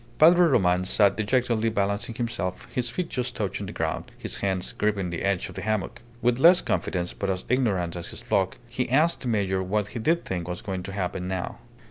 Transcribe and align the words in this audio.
Padre 0.17 0.47
Roman 0.47 0.83
sat 0.83 1.15
dejectedly 1.15 1.69
balancing 1.69 2.15
himself, 2.15 2.65
his 2.73 2.89
feet 2.89 3.07
just 3.07 3.35
touching 3.35 3.67
the 3.67 3.71
ground, 3.71 4.05
his 4.17 4.37
hands 4.37 4.71
gripping 4.71 5.11
the 5.11 5.21
edge 5.21 5.47
of 5.47 5.53
the 5.53 5.61
hammock. 5.61 6.01
With 6.23 6.39
less 6.39 6.59
confidence, 6.59 7.13
but 7.13 7.29
as 7.29 7.45
ignorant 7.49 7.95
as 7.95 8.07
his 8.07 8.23
flock, 8.23 8.57
he 8.67 8.89
asked 8.89 9.21
the 9.21 9.27
major 9.27 9.61
what 9.61 9.91
did 9.91 10.07
he 10.07 10.15
think 10.15 10.47
was 10.47 10.63
going 10.63 10.81
to 10.81 10.91
happen 10.91 11.27
now. 11.27 11.59